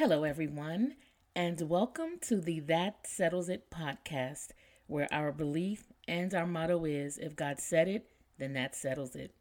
Hello, 0.00 0.24
everyone, 0.24 0.96
and 1.36 1.60
welcome 1.68 2.18
to 2.22 2.40
the 2.40 2.58
That 2.60 3.06
Settles 3.06 3.50
It 3.50 3.70
podcast, 3.70 4.52
where 4.86 5.06
our 5.12 5.30
belief 5.30 5.92
and 6.08 6.32
our 6.32 6.46
motto 6.46 6.86
is 6.86 7.18
if 7.18 7.36
God 7.36 7.60
said 7.60 7.86
it, 7.86 8.06
then 8.38 8.54
that 8.54 8.74
settles 8.74 9.14
it. 9.14 9.34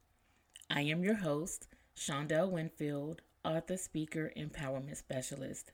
I 0.69 0.81
am 0.81 1.01
your 1.01 1.15
host, 1.15 1.69
Shondell 1.95 2.51
Winfield, 2.51 3.21
author, 3.45 3.77
speaker, 3.77 4.33
empowerment 4.35 4.97
specialist. 4.97 5.71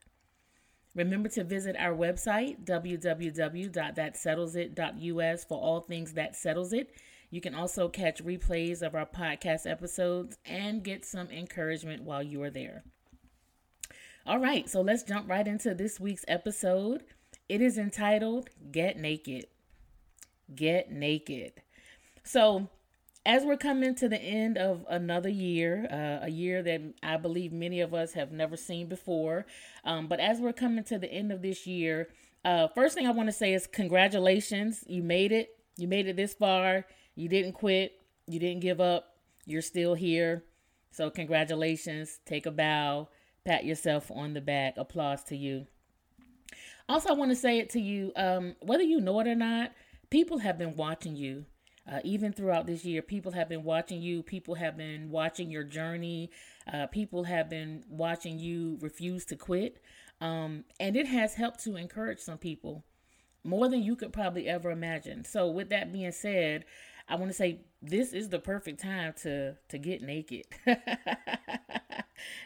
Remember 0.93 1.29
to 1.29 1.43
visit 1.43 1.75
our 1.79 1.95
website, 1.95 2.63
www.thatsettlesit.us, 2.63 5.45
for 5.45 5.59
all 5.59 5.81
things 5.81 6.13
that 6.13 6.35
settles 6.35 6.73
it. 6.73 6.91
You 7.31 7.41
can 7.41 7.55
also 7.55 7.89
catch 7.89 8.23
replays 8.23 8.83
of 8.83 8.93
our 8.93 9.07
podcast 9.07 9.67
episodes 9.67 10.37
and 10.45 10.83
get 10.83 11.05
some 11.05 11.31
encouragement 11.31 12.03
while 12.03 12.21
you 12.21 12.43
are 12.43 12.51
there. 12.51 12.83
All 14.27 14.39
right, 14.39 14.67
so 14.67 14.81
let's 14.81 15.03
jump 15.03 15.29
right 15.29 15.47
into 15.47 15.75
this 15.75 15.99
week's 15.99 16.25
episode. 16.27 17.03
It 17.47 17.61
is 17.61 17.77
entitled 17.77 18.49
Get 18.71 18.97
Naked. 18.97 19.45
Get 20.55 20.91
Naked. 20.91 21.51
So, 22.23 22.69
as 23.23 23.43
we're 23.43 23.55
coming 23.55 23.93
to 23.93 24.09
the 24.09 24.19
end 24.19 24.57
of 24.57 24.83
another 24.89 25.29
year, 25.29 25.87
uh, 25.91 26.25
a 26.25 26.29
year 26.31 26.63
that 26.63 26.81
I 27.03 27.17
believe 27.17 27.53
many 27.53 27.81
of 27.81 27.93
us 27.93 28.13
have 28.13 28.31
never 28.31 28.57
seen 28.57 28.87
before, 28.87 29.45
um, 29.83 30.07
but 30.07 30.19
as 30.19 30.39
we're 30.39 30.53
coming 30.53 30.83
to 30.85 30.97
the 30.97 31.11
end 31.11 31.31
of 31.31 31.43
this 31.43 31.67
year, 31.67 32.09
uh, 32.43 32.67
first 32.69 32.95
thing 32.95 33.05
I 33.05 33.11
want 33.11 33.29
to 33.29 33.33
say 33.33 33.53
is 33.53 33.67
congratulations. 33.67 34.83
You 34.87 35.03
made 35.03 35.33
it. 35.33 35.49
You 35.77 35.87
made 35.87 36.07
it 36.07 36.15
this 36.15 36.33
far. 36.33 36.87
You 37.13 37.29
didn't 37.29 37.53
quit. 37.53 37.91
You 38.25 38.39
didn't 38.39 38.61
give 38.61 38.81
up. 38.81 39.17
You're 39.45 39.61
still 39.61 39.93
here. 39.93 40.45
So, 40.89 41.11
congratulations. 41.11 42.21
Take 42.25 42.47
a 42.47 42.51
bow 42.51 43.09
pat 43.45 43.63
yourself 43.65 44.11
on 44.11 44.33
the 44.33 44.41
back. 44.41 44.75
Applause 44.77 45.23
to 45.25 45.37
you. 45.37 45.67
Also, 46.89 47.09
I 47.09 47.13
want 47.13 47.31
to 47.31 47.35
say 47.35 47.59
it 47.59 47.69
to 47.71 47.79
you 47.79 48.11
um, 48.15 48.55
whether 48.61 48.83
you 48.83 48.99
know 48.99 49.19
it 49.19 49.27
or 49.27 49.35
not, 49.35 49.71
people 50.09 50.39
have 50.39 50.57
been 50.57 50.75
watching 50.75 51.15
you. 51.15 51.45
Uh, 51.91 51.99
even 52.03 52.33
throughout 52.33 52.65
this 52.65 52.83
year, 52.83 53.03
people 53.03 53.31
have 53.31 53.47
been 53.47 53.63
watching 53.63 54.01
you. 54.01 54.23
People 54.23 54.55
have 54.55 54.75
been 54.75 55.11
watching 55.11 55.51
your 55.51 55.63
journey. 55.63 56.31
Uh, 56.71 56.87
people 56.87 57.23
have 57.23 57.47
been 57.47 57.83
watching 57.89 58.39
you 58.39 58.77
refuse 58.81 59.23
to 59.25 59.35
quit. 59.35 59.79
Um, 60.19 60.65
and 60.79 60.95
it 60.95 61.05
has 61.07 61.35
helped 61.35 61.63
to 61.65 61.75
encourage 61.75 62.19
some 62.19 62.39
people 62.39 62.83
more 63.43 63.69
than 63.69 63.83
you 63.83 63.95
could 63.95 64.13
probably 64.13 64.47
ever 64.47 64.71
imagine. 64.71 65.25
So, 65.25 65.47
with 65.49 65.69
that 65.69 65.91
being 65.91 66.11
said, 66.11 66.65
I 67.07 67.15
want 67.15 67.29
to 67.29 67.37
say 67.37 67.59
this 67.83 68.13
is 68.13 68.29
the 68.29 68.39
perfect 68.39 68.81
time 68.81 69.13
to 69.21 69.55
to 69.69 69.77
get 69.77 70.01
naked. 70.01 70.45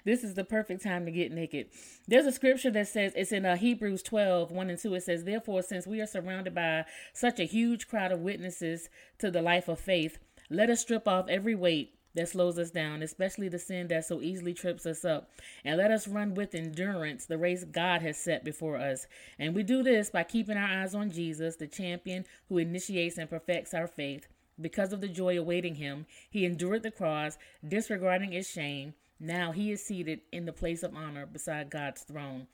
this 0.06 0.24
is 0.24 0.34
the 0.34 0.44
perfect 0.44 0.84
time 0.84 1.06
to 1.06 1.12
get 1.12 1.32
naked. 1.32 1.68
There's 2.08 2.26
a 2.26 2.32
scripture 2.32 2.72
that 2.72 2.88
says 2.88 3.14
it's 3.16 3.32
in 3.32 3.46
uh, 3.46 3.56
Hebrews 3.56 4.04
12, 4.04 4.52
1 4.52 4.70
and 4.70 4.80
2. 4.80 4.96
It 4.96 5.04
says, 5.04 5.24
Therefore, 5.24 5.62
since 5.62 5.88
we 5.88 6.02
are 6.02 6.08
surrounded 6.08 6.56
by 6.56 6.86
such 7.14 7.40
a 7.40 7.46
huge 7.46 7.88
crowd 7.88 8.12
of 8.12 8.20
witnesses 8.20 8.90
to 9.20 9.32
the 9.32 9.42
life 9.42 9.68
of 9.68 9.80
faith, 9.80 10.18
let 10.50 10.70
us 10.70 10.82
strip 10.82 11.08
off 11.08 11.30
every 11.30 11.56
weight 11.56 11.96
that 12.16 12.30
slows 12.30 12.58
us 12.58 12.72
down, 12.72 13.04
especially 13.04 13.50
the 13.50 13.60
sin 13.60 13.88
that 13.88 14.06
so 14.06 14.22
easily 14.22 14.54
trips 14.54 14.86
us 14.86 15.06
up. 15.06 15.30
And 15.64 15.78
let 15.78 15.92
us 15.92 16.08
run 16.08 16.34
with 16.34 16.56
endurance 16.56 17.26
the 17.26 17.38
race 17.38 17.64
God 17.64 18.02
has 18.02 18.18
set 18.18 18.44
before 18.44 18.78
us. 18.78 19.08
And 19.38 19.56
we 19.56 19.64
do 19.64 19.84
this 19.84 20.10
by 20.10 20.24
keeping 20.24 20.58
our 20.58 20.82
eyes 20.82 20.96
on 20.96 21.12
Jesus, 21.12 21.56
the 21.56 21.68
champion 21.68 22.26
who 22.48 22.58
initiates 22.58 23.18
and 23.18 23.30
perfects 23.30 23.74
our 23.74 23.88
faith. 23.88 24.28
Because 24.60 24.92
of 24.92 25.02
the 25.02 25.08
joy 25.08 25.40
awaiting 25.40 25.76
him, 25.76 26.06
he 26.30 26.46
endured 26.46 26.84
the 26.84 26.92
cross, 26.92 27.38
disregarding 27.66 28.34
its 28.34 28.50
shame. 28.50 28.94
Now 29.20 29.52
he 29.52 29.72
is 29.72 29.84
seated 29.84 30.22
in 30.32 30.46
the 30.46 30.54
place 30.54 30.84
of 30.84 30.96
honor 30.96 31.26
beside 31.26 31.70
God's 31.70 32.04
throne. 32.04 32.48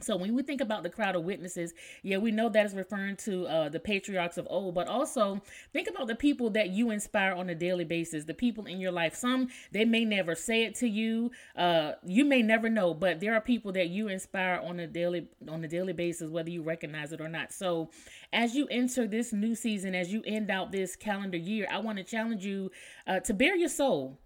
So 0.00 0.16
when 0.16 0.34
we 0.34 0.42
think 0.42 0.60
about 0.60 0.82
the 0.82 0.90
crowd 0.90 1.14
of 1.14 1.22
witnesses, 1.22 1.72
yeah, 2.02 2.18
we 2.18 2.32
know 2.32 2.48
that 2.48 2.66
is 2.66 2.74
referring 2.74 3.16
to 3.18 3.46
uh, 3.46 3.68
the 3.68 3.78
patriarchs 3.78 4.36
of 4.36 4.46
old, 4.50 4.74
but 4.74 4.88
also 4.88 5.40
think 5.72 5.88
about 5.88 6.08
the 6.08 6.16
people 6.16 6.50
that 6.50 6.70
you 6.70 6.90
inspire 6.90 7.32
on 7.32 7.48
a 7.48 7.54
daily 7.54 7.84
basis, 7.84 8.24
the 8.24 8.34
people 8.34 8.66
in 8.66 8.80
your 8.80 8.90
life. 8.90 9.14
Some 9.14 9.48
they 9.70 9.84
may 9.84 10.04
never 10.04 10.34
say 10.34 10.64
it 10.64 10.74
to 10.76 10.88
you, 10.88 11.30
uh, 11.54 11.92
you 12.04 12.24
may 12.24 12.42
never 12.42 12.68
know, 12.68 12.92
but 12.92 13.20
there 13.20 13.34
are 13.34 13.40
people 13.40 13.70
that 13.72 13.88
you 13.88 14.08
inspire 14.08 14.60
on 14.62 14.80
a 14.80 14.86
daily 14.88 15.28
on 15.48 15.62
a 15.64 15.68
daily 15.68 15.92
basis, 15.92 16.28
whether 16.28 16.50
you 16.50 16.62
recognize 16.62 17.12
it 17.12 17.20
or 17.20 17.28
not. 17.28 17.52
So 17.52 17.90
as 18.32 18.56
you 18.56 18.66
enter 18.70 19.06
this 19.06 19.32
new 19.32 19.54
season, 19.54 19.94
as 19.94 20.12
you 20.12 20.22
end 20.26 20.50
out 20.50 20.72
this 20.72 20.96
calendar 20.96 21.38
year, 21.38 21.68
I 21.70 21.78
want 21.78 21.98
to 21.98 22.04
challenge 22.04 22.44
you 22.44 22.72
uh, 23.06 23.20
to 23.20 23.32
bare 23.32 23.56
your 23.56 23.68
soul. 23.68 24.18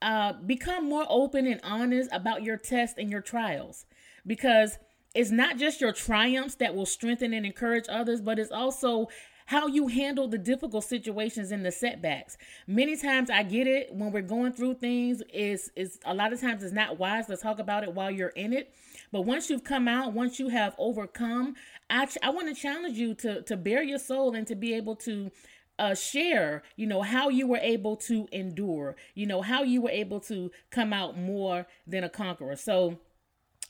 Uh, 0.00 0.32
become 0.32 0.88
more 0.88 1.04
open 1.08 1.46
and 1.46 1.60
honest 1.64 2.08
about 2.12 2.44
your 2.44 2.56
tests 2.56 2.96
and 2.98 3.10
your 3.10 3.20
trials 3.20 3.84
because 4.24 4.78
it's 5.14 5.30
not 5.30 5.56
just 5.58 5.80
your 5.80 5.92
triumphs 5.92 6.54
that 6.56 6.74
will 6.74 6.86
strengthen 6.86 7.32
and 7.32 7.44
encourage 7.44 7.86
others, 7.88 8.20
but 8.20 8.38
it's 8.38 8.52
also 8.52 9.08
how 9.46 9.66
you 9.66 9.88
handle 9.88 10.28
the 10.28 10.36
difficult 10.36 10.84
situations 10.84 11.50
and 11.50 11.64
the 11.64 11.72
setbacks. 11.72 12.36
Many 12.66 12.96
times 12.96 13.30
I 13.30 13.42
get 13.42 13.66
it 13.66 13.94
when 13.94 14.12
we're 14.12 14.20
going 14.20 14.52
through 14.52 14.74
things 14.74 15.22
is 15.32 15.70
is 15.74 15.98
a 16.04 16.12
lot 16.12 16.34
of 16.34 16.40
times 16.40 16.62
it's 16.62 16.74
not 16.74 16.98
wise 16.98 17.26
to 17.26 17.36
talk 17.38 17.58
about 17.58 17.82
it 17.82 17.94
while 17.94 18.10
you're 18.10 18.28
in 18.28 18.52
it. 18.52 18.74
But 19.10 19.22
once 19.22 19.48
you've 19.48 19.64
come 19.64 19.88
out, 19.88 20.12
once 20.12 20.38
you 20.38 20.50
have 20.50 20.74
overcome, 20.76 21.54
I 21.88 22.04
ch- 22.04 22.18
I 22.22 22.28
want 22.28 22.54
to 22.54 22.54
challenge 22.54 22.98
you 22.98 23.14
to 23.14 23.40
to 23.40 23.56
bare 23.56 23.82
your 23.82 23.98
soul 23.98 24.34
and 24.34 24.46
to 24.48 24.54
be 24.54 24.74
able 24.74 24.96
to 24.96 25.30
uh, 25.78 25.94
share, 25.94 26.62
you 26.76 26.86
know, 26.86 27.02
how 27.02 27.28
you 27.28 27.46
were 27.46 27.58
able 27.58 27.96
to 27.96 28.28
endure, 28.32 28.96
you 29.14 29.26
know, 29.26 29.42
how 29.42 29.62
you 29.62 29.82
were 29.82 29.90
able 29.90 30.20
to 30.20 30.50
come 30.70 30.92
out 30.92 31.16
more 31.16 31.66
than 31.86 32.04
a 32.04 32.08
conqueror. 32.08 32.56
So, 32.56 32.98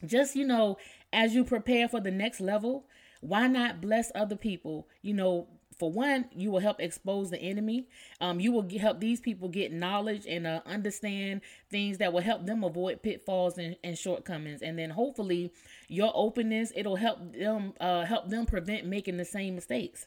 just, 0.06 0.36
you 0.36 0.46
know, 0.46 0.78
as 1.12 1.34
you 1.34 1.44
prepare 1.44 1.88
for 1.88 2.00
the 2.00 2.10
next 2.10 2.41
level, 2.41 2.86
why 3.20 3.48
not 3.48 3.80
bless 3.80 4.12
other 4.14 4.36
people? 4.36 4.88
You 5.02 5.14
know, 5.14 5.48
for 5.78 5.92
one, 5.92 6.26
you 6.34 6.50
will 6.50 6.58
help 6.58 6.80
expose 6.80 7.30
the 7.30 7.41
enemy. 7.41 7.86
Um, 8.20 8.40
you 8.40 8.50
will 8.50 8.62
get, 8.62 8.80
help 8.80 9.00
these 9.00 9.20
people 9.20 9.48
get 9.48 9.72
knowledge 9.72 10.26
and 10.26 10.46
uh, 10.46 10.60
understand 10.66 11.40
things 11.70 11.98
that 11.98 12.12
will 12.12 12.20
help 12.20 12.46
them 12.46 12.64
avoid 12.64 13.02
pitfalls 13.02 13.58
and, 13.58 13.76
and, 13.84 13.96
shortcomings. 13.96 14.60
And 14.60 14.78
then 14.78 14.90
hopefully, 14.90 15.52
your 15.88 16.10
openness 16.14 16.72
it'll 16.75 16.96
help 16.96 17.32
them 17.32 17.75
uh, 17.80 18.04
help 18.04 18.28
them 18.28 18.44
prevent 18.44 18.86
making 18.86 19.19
the 19.19 19.25
same 19.25 19.54
mistakes. 19.54 20.06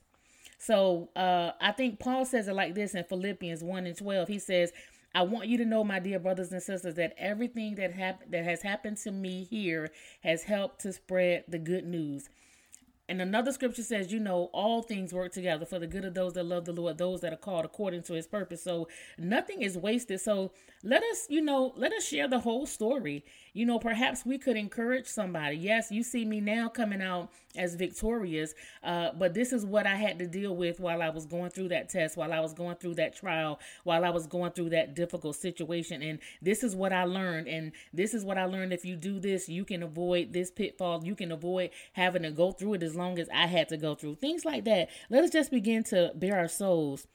So 0.64 1.10
uh, 1.16 1.52
I 1.60 1.72
think 1.72 1.98
Paul 1.98 2.24
says 2.24 2.48
it 2.48 2.54
like 2.54 2.76
this 2.76 2.94
in 2.94 3.04
Philippians 3.04 3.64
one 3.64 3.88
and 3.88 3.98
twelve. 3.98 4.28
He 4.28 4.38
says, 4.38 4.72
I 5.16 5.24
want 5.24 5.48
you 5.48 5.58
to 5.58 5.66
know, 5.66 5.84
my 5.84 6.00
dear 6.00 6.20
brothers 6.20 6.52
and 6.52 6.62
sisters, 6.62 6.94
that 6.96 7.16
everything 7.18 7.74
that 7.76 7.94
hap- 7.94 8.30
that 8.30 8.44
has 8.44 8.62
happened 8.62 8.98
to 8.98 9.12
me 9.12 9.48
here 9.50 9.90
has 10.22 10.44
helped 10.44 10.82
to 10.82 10.94
spread 10.94 11.46
the 11.48 11.58
good 11.58 11.86
news. 11.86 12.30
And 13.12 13.22
another 13.22 13.52
scripture 13.52 13.84
says, 13.84 14.14
you 14.14 14.22
know, 14.22 14.50
all 14.54 14.82
things 14.82 15.12
work 15.12 15.34
together 15.34 15.66
for 15.66 15.80
the 15.80 15.86
good 15.86 16.06
of 16.06 16.14
those 16.14 16.32
that 16.36 16.46
love 16.46 16.64
the 16.64 16.72
Lord, 16.72 16.98
those 16.98 17.20
that 17.20 17.34
are 17.34 17.36
called 17.36 17.66
according 17.66 18.04
to 18.04 18.14
his 18.14 18.26
purpose. 18.26 18.64
So 18.64 18.88
nothing 19.18 19.64
is 19.64 19.78
wasted. 19.78 20.22
So 20.22 20.54
let 20.82 21.04
us, 21.04 21.28
you 21.30 21.42
know, 21.42 21.74
let 21.76 21.92
us 21.92 22.08
share 22.08 22.30
the 22.30 22.40
whole 22.40 22.66
story. 22.66 23.26
You 23.52 23.66
know, 23.66 23.80
perhaps 23.80 24.26
we 24.26 24.38
could 24.38 24.56
encourage 24.56 25.08
somebody. 25.08 25.58
Yes, 25.58 25.92
you 25.92 26.04
see 26.04 26.24
me 26.24 26.40
now 26.40 26.70
coming 26.70 27.02
out 27.02 27.30
as 27.58 27.76
victorious, 27.76 28.54
uh, 28.82 29.10
but 29.20 29.34
this 29.34 29.52
is 29.52 29.66
what 29.66 29.86
I 29.86 29.96
had 29.96 30.18
to 30.20 30.26
deal 30.28 30.56
with 30.56 30.80
while 30.80 31.02
I 31.02 31.10
was 31.10 31.26
going 31.26 31.50
through 31.50 31.68
that 31.68 31.90
test, 31.90 32.16
while 32.16 32.32
I 32.32 32.40
was 32.40 32.54
going 32.54 32.78
through 32.78 32.96
that 32.96 33.14
trial, 33.14 33.60
while 33.84 34.06
I 34.06 34.10
was 34.10 34.26
going 34.26 34.54
through 34.54 34.70
that 34.70 34.96
difficult 34.96 35.36
situation. 35.36 36.02
And 36.02 36.20
this 36.42 36.64
is 36.64 36.78
what 36.78 36.94
I 36.94 37.04
learned. 37.04 37.50
And 37.50 37.74
this 37.94 38.14
is 38.14 38.24
what 38.24 38.38
I 38.38 38.46
learned. 38.46 38.72
If 38.72 38.86
you 38.86 38.96
do 38.96 39.20
this, 39.20 39.50
you 39.50 39.66
can 39.66 39.84
avoid 39.84 40.32
this 40.32 40.50
pitfall. 40.50 41.04
You 41.04 41.14
can 41.14 41.34
avoid 41.34 41.72
having 41.92 42.24
to 42.24 42.32
go 42.32 42.54
through 42.54 42.76
it 42.76 42.84
as 42.84 42.96
long 42.96 43.00
as 43.19 43.29
I 43.34 43.47
had 43.47 43.69
to 43.69 43.78
go 43.78 43.95
through. 43.95 44.16
Things 44.16 44.45
like 44.45 44.66
that. 44.66 44.89
Let 45.09 45.23
us 45.23 45.29
just 45.29 45.51
begin 45.51 45.84
to 45.85 46.12
bare 46.16 46.38
our 46.38 46.47
souls. 46.47 47.07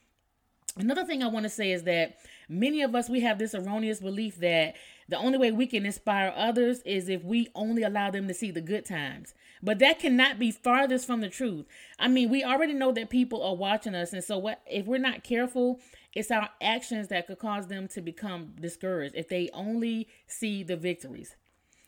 Another 0.77 1.05
thing 1.05 1.23
I 1.23 1.27
want 1.27 1.43
to 1.43 1.49
say 1.49 1.71
is 1.71 1.83
that 1.83 2.17
many 2.47 2.81
of 2.83 2.93
us, 2.93 3.09
we 3.09 3.21
have 3.21 3.39
this 3.39 3.55
erroneous 3.55 3.99
belief 3.99 4.37
that 4.37 4.75
the 5.09 5.17
only 5.17 5.37
way 5.37 5.51
we 5.51 5.65
can 5.65 5.85
inspire 5.85 6.33
others 6.35 6.81
is 6.85 7.09
if 7.09 7.23
we 7.23 7.47
only 7.55 7.81
allow 7.81 8.11
them 8.11 8.27
to 8.27 8.33
see 8.33 8.51
the 8.51 8.61
good 8.61 8.85
times. 8.85 9.33
But 9.63 9.79
that 9.79 9.99
cannot 9.99 10.37
be 10.37 10.51
farthest 10.51 11.07
from 11.07 11.21
the 11.21 11.29
truth. 11.29 11.65
I 11.97 12.07
mean, 12.07 12.29
we 12.29 12.43
already 12.43 12.73
know 12.73 12.91
that 12.91 13.09
people 13.09 13.41
are 13.41 13.55
watching 13.55 13.95
us. 13.95 14.13
And 14.13 14.23
so 14.23 14.37
what 14.37 14.61
if 14.67 14.85
we're 14.85 14.99
not 14.99 15.23
careful, 15.23 15.79
it's 16.13 16.29
our 16.29 16.49
actions 16.61 17.07
that 17.07 17.25
could 17.25 17.39
cause 17.39 17.67
them 17.67 17.87
to 17.89 18.01
become 18.01 18.53
discouraged 18.59 19.15
if 19.15 19.29
they 19.29 19.49
only 19.53 20.07
see 20.27 20.61
the 20.61 20.77
victories. 20.77 21.35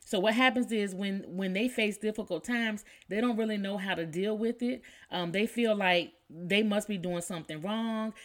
So 0.09 0.19
what 0.19 0.33
happens 0.33 0.71
is 0.71 0.95
when 0.95 1.23
when 1.27 1.53
they 1.53 1.67
face 1.67 1.95
difficult 1.99 2.43
times, 2.43 2.83
they 3.09 3.21
don't 3.21 3.37
really 3.37 3.57
know 3.57 3.77
how 3.77 3.93
to 3.93 4.07
deal 4.07 4.35
with 4.35 4.63
it. 4.63 4.81
Um, 5.11 5.31
they 5.31 5.45
feel 5.45 5.75
like 5.75 6.13
they 6.31 6.63
must 6.63 6.87
be 6.87 6.97
doing 6.97 7.21
something 7.21 7.61
wrong. 7.61 8.15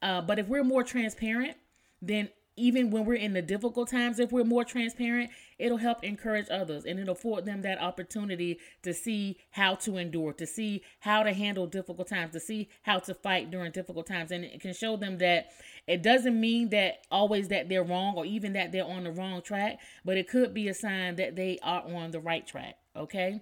Uh, 0.00 0.20
but 0.20 0.38
if 0.38 0.46
we're 0.46 0.62
more 0.62 0.84
transparent, 0.84 1.56
then 2.00 2.28
even 2.56 2.90
when 2.90 3.04
we're 3.04 3.14
in 3.14 3.32
the 3.32 3.42
difficult 3.42 3.88
times, 3.88 4.18
if 4.18 4.30
we're 4.30 4.44
more 4.44 4.64
transparent, 4.64 5.30
it'll 5.58 5.78
help 5.78 6.04
encourage 6.04 6.48
others 6.50 6.84
and 6.84 7.00
it'll 7.00 7.12
afford 7.12 7.46
them 7.46 7.62
that 7.62 7.80
opportunity 7.80 8.58
to 8.82 8.92
see 8.92 9.38
how 9.52 9.74
to 9.76 9.96
endure, 9.96 10.32
to 10.34 10.46
see 10.46 10.82
how 11.00 11.22
to 11.22 11.32
handle 11.32 11.66
difficult 11.66 12.08
times, 12.08 12.32
to 12.32 12.40
see 12.40 12.68
how 12.82 12.98
to 12.98 13.14
fight 13.14 13.50
during 13.50 13.72
difficult 13.72 14.06
times. 14.06 14.30
And 14.30 14.44
it 14.44 14.60
can 14.60 14.74
show 14.74 14.96
them 14.96 15.18
that 15.18 15.50
it 15.86 16.02
doesn't 16.02 16.38
mean 16.38 16.68
that 16.70 17.06
always 17.10 17.48
that 17.48 17.68
they're 17.68 17.84
wrong 17.84 18.14
or 18.16 18.26
even 18.26 18.52
that 18.52 18.72
they're 18.72 18.84
on 18.84 19.04
the 19.04 19.10
wrong 19.10 19.40
track, 19.40 19.80
but 20.04 20.16
it 20.16 20.28
could 20.28 20.52
be 20.52 20.68
a 20.68 20.74
sign 20.74 21.16
that 21.16 21.36
they 21.36 21.58
are 21.62 21.82
on 21.82 22.10
the 22.10 22.20
right 22.20 22.46
track. 22.46 22.76
Okay. 22.94 23.40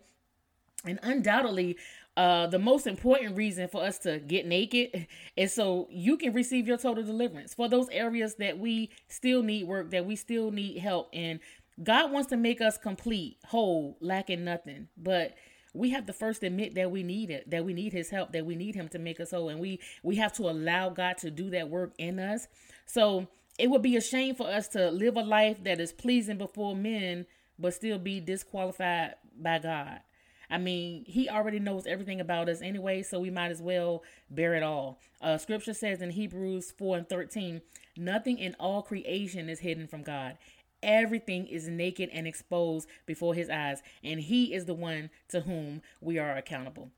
And 0.84 0.98
undoubtedly, 1.02 1.76
uh, 2.16 2.46
the 2.46 2.58
most 2.58 2.86
important 2.86 3.36
reason 3.36 3.68
for 3.68 3.82
us 3.82 3.98
to 4.00 4.18
get 4.18 4.46
naked 4.46 5.06
is 5.36 5.54
so 5.54 5.88
you 5.90 6.16
can 6.16 6.32
receive 6.32 6.66
your 6.66 6.78
total 6.78 7.04
deliverance 7.04 7.54
for 7.54 7.68
those 7.68 7.88
areas 7.90 8.34
that 8.36 8.58
we 8.58 8.90
still 9.08 9.42
need 9.42 9.66
work, 9.66 9.90
that 9.90 10.06
we 10.06 10.16
still 10.16 10.50
need 10.50 10.78
help. 10.78 11.08
And 11.12 11.40
God 11.82 12.12
wants 12.12 12.28
to 12.30 12.36
make 12.36 12.60
us 12.60 12.76
complete, 12.76 13.38
whole, 13.46 13.96
lacking 14.00 14.44
nothing. 14.44 14.88
But 14.96 15.34
we 15.72 15.90
have 15.90 16.06
to 16.06 16.12
first 16.12 16.42
admit 16.42 16.74
that 16.74 16.90
we 16.90 17.02
need 17.02 17.30
it, 17.30 17.50
that 17.50 17.64
we 17.64 17.72
need 17.72 17.92
his 17.92 18.10
help, 18.10 18.32
that 18.32 18.44
we 18.44 18.56
need 18.56 18.74
him 18.74 18.88
to 18.88 18.98
make 18.98 19.20
us 19.20 19.30
whole. 19.30 19.48
And 19.48 19.60
we 19.60 19.80
we 20.02 20.16
have 20.16 20.32
to 20.34 20.50
allow 20.50 20.90
God 20.90 21.18
to 21.18 21.30
do 21.30 21.50
that 21.50 21.70
work 21.70 21.92
in 21.98 22.18
us. 22.18 22.48
So 22.86 23.28
it 23.58 23.70
would 23.70 23.82
be 23.82 23.96
a 23.96 24.00
shame 24.00 24.34
for 24.34 24.48
us 24.48 24.68
to 24.68 24.90
live 24.90 25.16
a 25.16 25.22
life 25.22 25.62
that 25.64 25.80
is 25.80 25.92
pleasing 25.92 26.38
before 26.38 26.74
men, 26.74 27.26
but 27.58 27.74
still 27.74 27.98
be 27.98 28.20
disqualified 28.20 29.14
by 29.38 29.58
God. 29.58 30.00
I 30.50 30.58
mean, 30.58 31.04
he 31.06 31.28
already 31.28 31.60
knows 31.60 31.86
everything 31.86 32.20
about 32.20 32.48
us 32.48 32.60
anyway, 32.60 33.02
so 33.02 33.20
we 33.20 33.30
might 33.30 33.52
as 33.52 33.62
well 33.62 34.02
bare 34.30 34.54
it 34.54 34.62
all. 34.62 34.98
Uh, 35.20 35.38
scripture 35.38 35.74
says 35.74 36.02
in 36.02 36.10
Hebrews 36.10 36.72
4 36.76 36.98
and 36.98 37.08
13, 37.08 37.62
nothing 37.96 38.38
in 38.38 38.54
all 38.58 38.82
creation 38.82 39.48
is 39.48 39.60
hidden 39.60 39.86
from 39.86 40.02
God. 40.02 40.36
Everything 40.82 41.46
is 41.46 41.68
naked 41.68 42.08
and 42.12 42.26
exposed 42.26 42.88
before 43.06 43.34
his 43.34 43.50
eyes, 43.50 43.82
and 44.02 44.20
he 44.20 44.52
is 44.54 44.64
the 44.64 44.74
one 44.74 45.10
to 45.28 45.40
whom 45.42 45.82
we 46.00 46.18
are 46.18 46.36
accountable. 46.36 46.90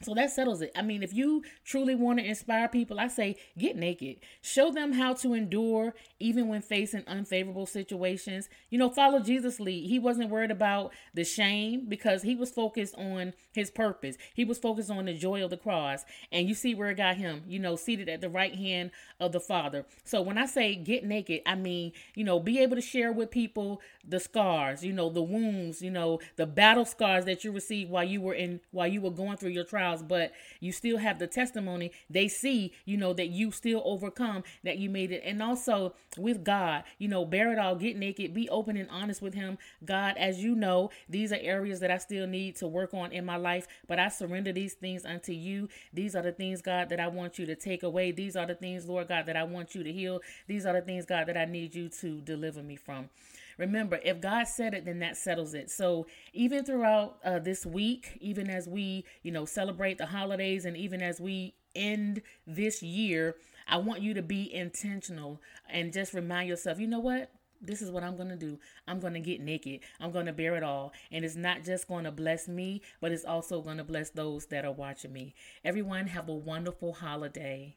So 0.00 0.14
that 0.14 0.30
settles 0.30 0.62
it. 0.62 0.70
I 0.76 0.82
mean, 0.82 1.02
if 1.02 1.12
you 1.12 1.42
truly 1.64 1.94
want 1.94 2.20
to 2.20 2.24
inspire 2.24 2.68
people, 2.68 3.00
I 3.00 3.08
say 3.08 3.36
get 3.58 3.76
naked. 3.76 4.18
Show 4.40 4.70
them 4.70 4.92
how 4.92 5.14
to 5.14 5.34
endure 5.34 5.94
even 6.20 6.46
when 6.46 6.62
facing 6.62 7.02
unfavorable 7.06 7.66
situations. 7.66 8.48
You 8.70 8.78
know, 8.78 8.90
follow 8.90 9.18
Jesus' 9.20 9.58
lead. 9.58 9.88
He 9.88 9.98
wasn't 9.98 10.30
worried 10.30 10.52
about 10.52 10.92
the 11.14 11.24
shame 11.24 11.86
because 11.88 12.22
he 12.22 12.36
was 12.36 12.50
focused 12.50 12.94
on 12.96 13.32
his 13.52 13.70
purpose. 13.70 14.16
He 14.34 14.44
was 14.44 14.58
focused 14.58 14.90
on 14.90 15.06
the 15.06 15.14
joy 15.14 15.42
of 15.42 15.50
the 15.50 15.56
cross. 15.56 16.04
And 16.30 16.48
you 16.48 16.54
see 16.54 16.74
where 16.74 16.90
it 16.90 16.96
got 16.96 17.16
him, 17.16 17.42
you 17.48 17.58
know, 17.58 17.74
seated 17.74 18.08
at 18.08 18.20
the 18.20 18.28
right 18.28 18.54
hand 18.54 18.92
of 19.18 19.32
the 19.32 19.40
Father. 19.40 19.84
So 20.04 20.22
when 20.22 20.38
I 20.38 20.46
say 20.46 20.76
get 20.76 21.04
naked, 21.04 21.42
I 21.44 21.56
mean, 21.56 21.92
you 22.14 22.22
know, 22.24 22.38
be 22.38 22.60
able 22.60 22.76
to 22.76 22.82
share 22.82 23.12
with 23.12 23.30
people 23.32 23.80
the 24.06 24.20
scars, 24.20 24.84
you 24.84 24.92
know, 24.92 25.10
the 25.10 25.22
wounds, 25.22 25.82
you 25.82 25.90
know, 25.90 26.20
the 26.36 26.46
battle 26.46 26.84
scars 26.84 27.24
that 27.24 27.44
you 27.44 27.50
received 27.50 27.90
while 27.90 28.04
you 28.04 28.20
were 28.20 28.34
in 28.34 28.60
while 28.70 28.86
you 28.86 29.00
were 29.00 29.10
going 29.10 29.36
through 29.36 29.50
your 29.50 29.64
trials, 29.88 30.02
but 30.02 30.32
you 30.60 30.72
still 30.72 30.98
have 30.98 31.18
the 31.18 31.26
testimony. 31.26 31.92
They 32.10 32.28
see, 32.28 32.72
you 32.84 32.96
know, 32.96 33.12
that 33.14 33.28
you 33.28 33.50
still 33.50 33.82
overcome, 33.84 34.44
that 34.64 34.78
you 34.78 34.90
made 34.90 35.12
it. 35.12 35.22
And 35.24 35.42
also 35.42 35.94
with 36.16 36.44
God, 36.44 36.84
you 36.98 37.08
know, 37.08 37.24
bare 37.24 37.52
it 37.52 37.58
all, 37.58 37.76
get 37.76 37.96
naked, 37.96 38.34
be 38.34 38.48
open 38.48 38.76
and 38.76 38.90
honest 38.90 39.22
with 39.22 39.34
him. 39.34 39.58
God, 39.84 40.16
as 40.16 40.42
you 40.42 40.54
know, 40.54 40.90
these 41.08 41.32
are 41.32 41.38
areas 41.40 41.80
that 41.80 41.90
I 41.90 41.98
still 41.98 42.26
need 42.26 42.56
to 42.56 42.66
work 42.66 42.94
on 42.94 43.12
in 43.12 43.24
my 43.24 43.36
life, 43.36 43.66
but 43.86 43.98
I 43.98 44.08
surrender 44.08 44.52
these 44.52 44.74
things 44.74 45.04
unto 45.04 45.32
you. 45.32 45.68
These 45.92 46.14
are 46.14 46.22
the 46.22 46.32
things, 46.32 46.62
God, 46.62 46.88
that 46.90 47.00
I 47.00 47.08
want 47.08 47.38
you 47.38 47.46
to 47.46 47.54
take 47.54 47.82
away. 47.82 48.12
These 48.12 48.36
are 48.36 48.46
the 48.46 48.54
things, 48.54 48.86
Lord 48.86 49.08
God, 49.08 49.26
that 49.26 49.36
I 49.36 49.44
want 49.44 49.74
you 49.74 49.82
to 49.82 49.92
heal. 49.92 50.20
These 50.46 50.66
are 50.66 50.74
the 50.74 50.82
things, 50.82 51.06
God, 51.06 51.26
that 51.26 51.36
I 51.36 51.44
need 51.44 51.74
you 51.74 51.88
to 52.00 52.20
deliver 52.20 52.62
me 52.62 52.76
from. 52.76 53.08
Remember, 53.58 53.98
if 54.04 54.20
God 54.20 54.44
said 54.46 54.72
it, 54.72 54.84
then 54.84 55.00
that 55.00 55.16
settles 55.16 55.52
it. 55.52 55.68
So 55.68 56.06
even 56.32 56.64
throughout 56.64 57.18
uh, 57.24 57.40
this 57.40 57.66
week, 57.66 58.16
even 58.20 58.48
as 58.48 58.68
we, 58.68 59.04
you 59.22 59.32
know, 59.32 59.44
celebrate 59.78 59.98
the 59.98 60.06
holidays 60.06 60.64
and 60.64 60.76
even 60.76 61.00
as 61.00 61.20
we 61.20 61.54
end 61.76 62.20
this 62.48 62.82
year, 62.82 63.36
I 63.68 63.76
want 63.76 64.02
you 64.02 64.12
to 64.14 64.22
be 64.22 64.52
intentional 64.52 65.40
and 65.70 65.92
just 65.92 66.14
remind 66.14 66.48
yourself, 66.48 66.80
you 66.80 66.88
know 66.88 66.98
what? 66.98 67.30
This 67.60 67.80
is 67.80 67.90
what 67.90 68.02
I'm 68.02 68.16
going 68.16 68.28
to 68.28 68.36
do. 68.36 68.58
I'm 68.88 68.98
going 68.98 69.14
to 69.14 69.20
get 69.20 69.40
naked. 69.40 69.80
I'm 70.00 70.10
going 70.10 70.26
to 70.26 70.32
bare 70.32 70.56
it 70.56 70.64
all. 70.64 70.92
And 71.12 71.24
it's 71.24 71.36
not 71.36 71.64
just 71.64 71.86
going 71.86 72.04
to 72.04 72.10
bless 72.10 72.48
me, 72.48 72.82
but 73.00 73.12
it's 73.12 73.24
also 73.24 73.60
going 73.60 73.76
to 73.76 73.84
bless 73.84 74.10
those 74.10 74.46
that 74.46 74.64
are 74.64 74.72
watching 74.72 75.12
me. 75.12 75.34
Everyone, 75.64 76.08
have 76.08 76.28
a 76.28 76.34
wonderful 76.34 76.94
holiday. 76.94 77.76